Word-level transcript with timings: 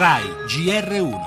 RAI 0.00 0.24
GR1 0.46 1.20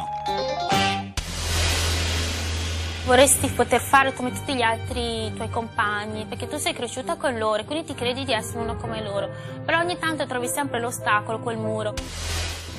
Vorresti 3.05 3.47
poter 3.49 3.79
fare 3.79 4.15
come 4.15 4.31
tutti 4.31 4.55
gli 4.55 4.63
altri 4.63 5.31
tuoi 5.36 5.52
compagni, 5.52 6.26
perché 6.26 6.47
tu 6.47 6.57
sei 6.57 6.73
cresciuta 6.73 7.15
con 7.15 7.38
loro 7.38 7.62
e 7.62 7.65
quindi 7.65 7.86
ti 7.86 7.94
credi 7.94 8.25
di 8.25 8.33
essere 8.33 8.62
uno 8.62 8.75
come 8.75 9.04
loro, 9.04 9.29
però 9.63 9.78
ogni 9.78 9.99
tanto 9.99 10.25
trovi 10.25 10.47
sempre 10.47 10.79
l'ostacolo, 10.79 11.38
quel 11.38 11.57
muro. 11.57 11.94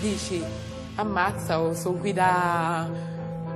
Dici, 0.01 0.45
ammazza, 0.97 1.61
oh, 1.61 1.75
sono 1.75 1.99
qui 1.99 2.13
da, 2.13 2.89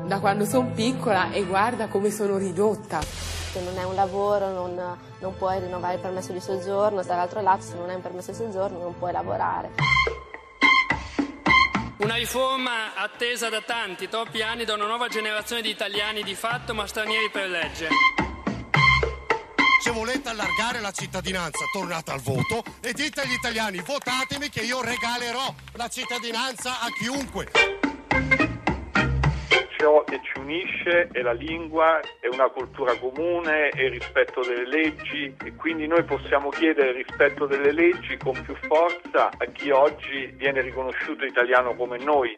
da 0.07 0.21
quando 0.21 0.45
sono 0.45 0.71
piccola 0.73 1.33
e 1.33 1.43
guarda 1.43 1.89
come 1.89 2.13
sono 2.13 2.37
ridotta. 2.37 3.01
Se 3.01 3.61
non 3.61 3.77
è 3.77 3.83
un 3.83 3.97
lavoro 3.97 4.53
non, 4.53 4.81
non 5.19 5.37
puoi 5.37 5.59
rinnovare 5.59 5.95
il 5.95 6.01
permesso 6.01 6.31
di 6.31 6.41
soggiorno, 6.41 7.03
dall'altro 7.03 7.41
lato 7.41 7.63
se 7.63 7.75
non 7.75 7.89
hai 7.89 7.97
un 7.97 8.03
permesso 8.03 8.31
di 8.31 8.37
soggiorno 8.37 8.79
non 8.79 8.97
puoi 8.97 9.11
lavorare. 9.11 10.28
Una 11.99 12.15
riforma 12.15 12.95
attesa 12.95 13.49
da 13.49 13.61
tanti, 13.61 14.09
troppi 14.09 14.41
anni 14.41 14.65
da 14.65 14.75
una 14.75 14.87
nuova 14.87 15.09
generazione 15.09 15.63
di 15.63 15.71
italiani 15.71 16.23
di 16.23 16.37
fatto 16.37 16.73
ma 16.73 16.87
stranieri 16.87 17.29
per 17.29 17.49
legge. 17.49 17.89
Se 19.83 19.91
volete 19.91 20.29
allargare 20.29 20.81
la 20.81 20.93
cittadinanza, 20.93 21.65
tornate 21.73 22.13
al 22.13 22.21
voto 22.21 22.63
e 22.81 22.93
dite 22.93 23.23
agli 23.23 23.33
italiani 23.33 23.81
votatemi 23.81 24.49
che 24.49 24.61
io 24.61 24.81
regalerò 24.81 25.53
la 25.73 25.89
cittadinanza 25.89 26.81
a 26.81 26.89
chiunque 26.91 28.58
ciò 29.79 30.03
che 30.03 30.21
ci 30.23 30.41
unisce 30.41 31.09
è 31.13 31.23
la 31.23 31.33
lingua, 31.33 32.01
è 32.21 32.27
una 32.27 32.49
cultura 32.49 32.97
comune, 32.97 33.69
è 33.69 33.83
il 33.83 33.93
rispetto 33.93 34.43
delle 34.43 34.67
leggi 34.67 35.33
e 35.45 35.55
quindi 35.55 35.87
noi 35.87 36.03
possiamo 36.03 36.51
chiedere 36.51 36.91
il 36.91 37.05
rispetto 37.07 37.47
delle 37.47 37.73
leggi 37.73 38.17
con 38.17 38.35
più 38.43 38.57
forza 38.57 39.29
a 39.29 39.45
chi 39.53 39.71
oggi 39.71 40.27
viene 40.35 40.63
riconosciuto 40.63 41.25
italiano 41.25 41.75
come 41.77 41.97
noi. 41.99 42.37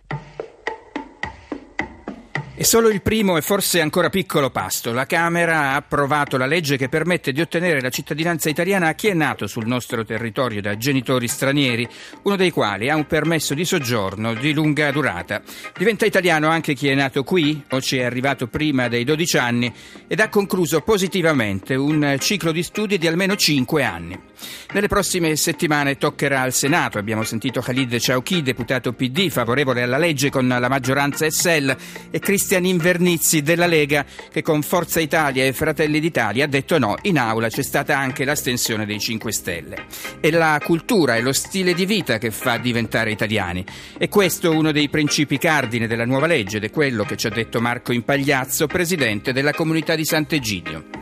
È 2.60 2.64
solo 2.64 2.90
il 2.90 3.00
primo 3.00 3.38
e 3.38 3.40
forse 3.40 3.80
ancora 3.80 4.10
piccolo 4.10 4.50
pasto. 4.50 4.92
La 4.92 5.06
Camera 5.06 5.70
ha 5.70 5.76
approvato 5.76 6.36
la 6.36 6.44
legge 6.44 6.76
che 6.76 6.90
permette 6.90 7.32
di 7.32 7.40
ottenere 7.40 7.80
la 7.80 7.88
cittadinanza 7.88 8.50
italiana 8.50 8.88
a 8.88 8.92
chi 8.92 9.08
è 9.08 9.14
nato 9.14 9.46
sul 9.46 9.66
nostro 9.66 10.04
territorio 10.04 10.60
da 10.60 10.76
genitori 10.76 11.26
stranieri, 11.26 11.88
uno 12.24 12.36
dei 12.36 12.50
quali 12.50 12.90
ha 12.90 12.96
un 12.96 13.06
permesso 13.06 13.54
di 13.54 13.64
soggiorno 13.64 14.34
di 14.34 14.52
lunga 14.52 14.90
durata. 14.90 15.40
Diventa 15.74 16.04
italiano 16.04 16.48
anche 16.50 16.74
chi 16.74 16.88
è 16.88 16.94
nato 16.94 17.24
qui 17.24 17.64
o 17.70 17.80
ci 17.80 17.96
è 17.96 18.04
arrivato 18.04 18.46
prima 18.46 18.88
dei 18.88 19.04
12 19.04 19.38
anni 19.38 19.72
ed 20.06 20.20
ha 20.20 20.28
concluso 20.28 20.82
positivamente 20.82 21.74
un 21.76 22.16
ciclo 22.18 22.52
di 22.52 22.62
studi 22.62 22.98
di 22.98 23.06
almeno 23.06 23.36
5 23.36 23.82
anni. 23.82 24.20
Nelle 24.72 24.86
prossime 24.86 25.34
settimane 25.34 25.96
toccherà 25.96 26.42
al 26.42 26.52
Senato. 26.52 26.98
Abbiamo 26.98 27.24
sentito 27.24 27.60
Khalid 27.60 27.98
Ciauchi, 27.98 28.40
deputato 28.40 28.92
PD, 28.92 29.28
favorevole 29.28 29.82
alla 29.82 29.98
legge 29.98 30.30
con 30.30 30.46
la 30.46 30.68
maggioranza 30.68 31.28
SL, 31.28 31.76
e 32.08 32.18
Cristian 32.20 32.64
Invernizzi 32.64 33.42
della 33.42 33.66
Lega, 33.66 34.06
che 34.30 34.42
con 34.42 34.62
Forza 34.62 35.00
Italia 35.00 35.44
e 35.44 35.52
Fratelli 35.52 35.98
d'Italia 35.98 36.44
ha 36.44 36.48
detto 36.48 36.78
no. 36.78 36.94
In 37.02 37.18
aula 37.18 37.48
c'è 37.48 37.64
stata 37.64 37.98
anche 37.98 38.24
l'astensione 38.24 38.86
dei 38.86 39.00
5 39.00 39.32
Stelle. 39.32 39.86
È 40.20 40.30
la 40.30 40.60
cultura 40.64 41.16
e 41.16 41.20
lo 41.20 41.32
stile 41.32 41.74
di 41.74 41.84
vita 41.84 42.18
che 42.18 42.30
fa 42.30 42.56
diventare 42.56 43.10
italiani. 43.10 43.64
E 43.98 44.08
questo 44.08 44.52
è 44.52 44.54
uno 44.54 44.70
dei 44.70 44.88
principi 44.88 45.36
cardine 45.36 45.88
della 45.88 46.06
nuova 46.06 46.28
legge 46.28 46.58
ed 46.58 46.64
è 46.64 46.70
quello 46.70 47.02
che 47.02 47.16
ci 47.16 47.26
ha 47.26 47.30
detto 47.30 47.60
Marco 47.60 47.90
Impagliazzo, 47.90 48.68
presidente 48.68 49.32
della 49.32 49.52
comunità 49.52 49.96
di 49.96 50.04
Sant'Egidio. 50.04 50.99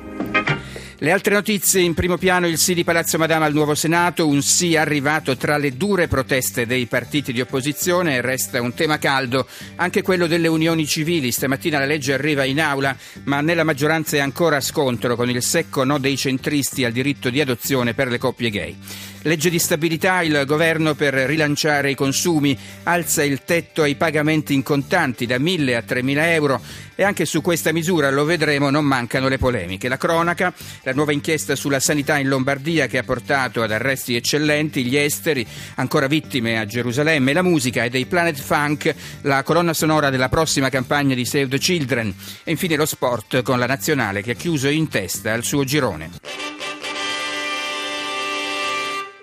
Le 1.01 1.13
altre 1.13 1.33
notizie 1.33 1.81
in 1.81 1.95
primo 1.95 2.19
piano 2.19 2.49
il 2.49 2.59
sì 2.59 2.75
di 2.75 2.83
Palazzo 2.83 3.19
Madama 3.19 3.45
al 3.45 3.53
nuovo 3.53 3.77
Senato, 3.77 4.27
un 4.27 4.43
sì 4.43 4.75
arrivato 4.75 5.37
tra 5.37 5.57
le 5.57 5.77
dure 5.77 6.09
proteste 6.09 6.67
dei 6.67 6.87
partiti 6.87 7.33
di 7.33 7.41
opposizione 7.41 8.21
resta 8.21 8.61
un 8.61 8.75
tema 8.75 8.99
caldo 8.99 9.47
anche 9.77 10.03
quello 10.03 10.27
delle 10.27 10.49
unioni 10.49 10.89
civili. 10.89 11.31
Stamattina 11.31 11.79
la 11.79 11.85
legge 11.85 12.15
arriva 12.15 12.43
in 12.43 12.61
aula 12.61 12.97
ma 13.27 13.41
nella 13.41 13.63
maggioranza 13.63 14.17
è 14.17 14.21
ancora 14.21 14.61
scontro 14.61 15.15
con 15.15 15.31
il 15.31 15.41
secco 15.41 15.85
no 15.85 15.99
dei 15.99 16.17
centristi 16.17 16.85
al 16.85 16.91
diritto 16.91 17.31
di 17.31 17.41
adozione 17.41 17.95
per 17.95 18.09
le 18.09 18.19
coppie 18.19 18.51
gay. 18.51 18.77
Legge 19.23 19.51
di 19.51 19.59
stabilità, 19.59 20.23
il 20.23 20.45
governo 20.47 20.95
per 20.95 21.13
rilanciare 21.13 21.91
i 21.91 21.95
consumi 21.95 22.59
alza 22.85 23.23
il 23.23 23.43
tetto 23.45 23.83
ai 23.83 23.97
pagamenti 23.97 24.55
in 24.55 24.63
contanti 24.63 25.27
da 25.27 25.37
1.000 25.37 25.75
a 25.75 25.85
3.000 25.87 26.17
euro 26.33 26.61
e 26.95 27.05
anche 27.05 27.27
su 27.27 27.41
questa 27.43 27.73
misura, 27.73 28.11
lo 28.11 28.25
vedremo, 28.25 28.71
non 28.71 28.85
mancano 28.85 29.29
le 29.29 29.39
polemiche. 29.39 29.89
La 29.89 29.97
cronaca, 29.97 30.53
la 30.89 30.95
nuova 30.95 31.13
inchiesta 31.13 31.55
sulla 31.55 31.81
sanità 31.81 32.17
in 32.17 32.29
Lombardia 32.29 32.87
che 32.87 32.97
ha 32.97 33.03
portato 33.03 33.63
ad 33.63 33.71
arresti 33.71 34.17
eccellenti, 34.17 34.85
gli 34.85 34.97
esteri, 34.97 35.47
ancora 35.75 36.07
vittime 36.07 36.59
a 36.59 36.65
Gerusalemme, 36.65 37.35
la 37.35 37.43
musica 37.43 37.85
e 37.85 37.91
dei 37.91 38.07
Planet 38.07 38.39
Funk, 38.39 38.95
la 39.23 39.43
colonna 39.43 39.75
sonora 39.75 40.09
della 40.09 40.31
prossima 40.31 40.71
campagna 40.71 41.15
di 41.15 41.27
Save 41.27 41.49
the 41.49 41.59
Children 41.59 42.15
e 42.43 42.53
infine 42.53 42.77
lo 42.77 42.87
sport 42.87 43.43
con 43.43 43.59
la 43.59 43.67
nazionale 43.67 44.23
che 44.23 44.31
ha 44.31 44.35
chiuso 44.35 44.69
in 44.69 44.89
testa 44.89 45.35
al 45.35 45.45
suo 45.45 45.63
girone. 45.65 46.28